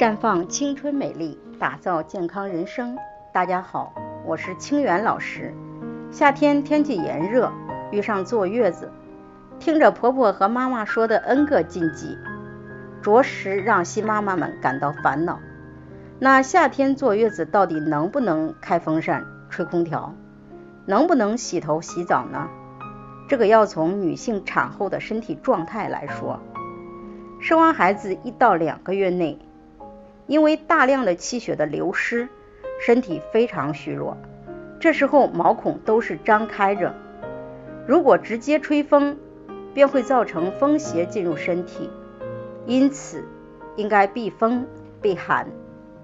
[0.00, 2.96] 绽放青春美丽，打造健康人生。
[3.34, 3.92] 大家好，
[4.24, 5.54] 我是清源老师。
[6.10, 7.52] 夏天天气炎热，
[7.92, 8.90] 遇上坐月子，
[9.58, 12.16] 听着婆婆和妈妈说的 N 个禁忌，
[13.02, 15.38] 着实让新妈妈们感到烦恼。
[16.18, 20.14] 那夏天坐月子到底能不能开风扇、吹空调？
[20.86, 22.48] 能不能洗头洗澡呢？
[23.28, 26.40] 这个要从女性产后的身体状态来说。
[27.38, 29.38] 生完孩子一到两个月内。
[30.30, 32.28] 因为大量的气血的流失，
[32.80, 34.16] 身体非常虚弱，
[34.78, 36.94] 这时候毛孔都是张开着，
[37.84, 39.18] 如果直接吹风，
[39.74, 41.90] 便会造成风邪进入身体，
[42.64, 43.24] 因此
[43.74, 44.64] 应该避风
[45.02, 45.48] 避寒。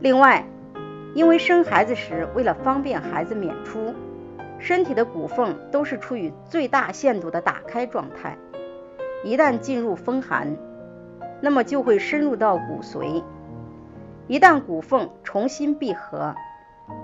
[0.00, 0.44] 另外，
[1.14, 3.94] 因为生孩子时为了方便孩子娩出，
[4.58, 8.36] 身体的骨缝都是处于最大限度的打开状态，
[9.24, 10.54] 一旦进入风寒，
[11.40, 13.24] 那么就会深入到骨髓。
[14.30, 16.32] 一旦骨缝重新闭合，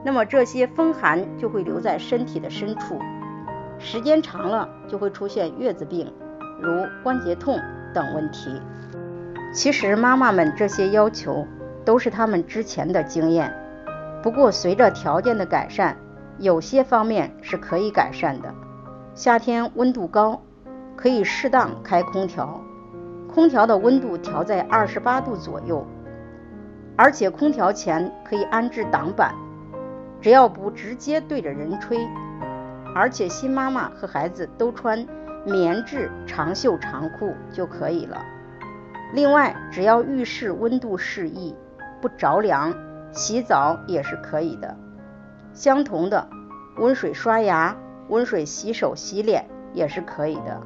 [0.04, 3.00] 那么这些风寒就会留在身体的深处，
[3.80, 6.14] 时间长了就会出现月子病，
[6.62, 7.58] 如关节痛
[7.92, 8.62] 等问题。
[9.52, 11.44] 其实妈妈们这些要求
[11.84, 13.52] 都是他们之前的经验，
[14.22, 15.96] 不过随着条件的改善，
[16.38, 18.54] 有些方面是可以改善的。
[19.16, 20.40] 夏天温度高，
[20.94, 22.60] 可以适当开空调，
[23.34, 25.84] 空调的温度调在二十八度左右。
[26.96, 29.34] 而且空调前可以安置挡板，
[30.20, 31.98] 只要不直接对着人吹，
[32.94, 35.06] 而且新妈妈和孩子都穿
[35.44, 38.24] 棉质长袖长裤就可以了。
[39.12, 41.54] 另外，只要浴室温度适宜，
[42.00, 42.74] 不着凉，
[43.12, 44.74] 洗澡也是可以的。
[45.52, 46.26] 相同的，
[46.78, 47.76] 温水刷牙、
[48.08, 50.60] 温水洗手洗脸也是可以的。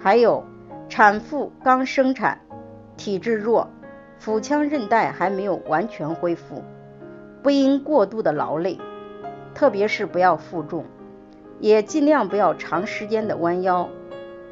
[0.00, 0.44] 还有，
[0.88, 2.40] 产妇刚生产，
[2.96, 3.68] 体质弱。
[4.22, 6.62] 腹腔韧带还没有完全恢复，
[7.42, 8.78] 不应过度的劳累，
[9.52, 10.84] 特别是不要负重，
[11.58, 13.88] 也尽量不要长时间的弯腰。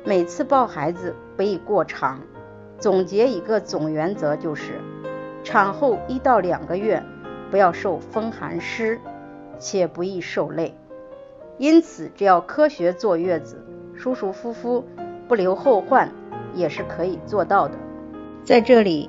[0.03, 2.19] 每次抱孩子不宜过长。
[2.81, 4.81] 总结一个总原则就是：
[5.45, 7.01] 产后一到两个月
[7.49, 8.99] 不要受风寒湿，
[9.61, 10.75] 且不宜受累。
[11.59, 13.65] 因此，只要科学坐月子，
[13.95, 14.85] 舒舒服服，
[15.29, 16.11] 不留后患，
[16.57, 17.79] 也是可以做到的。
[18.43, 19.09] 在这里。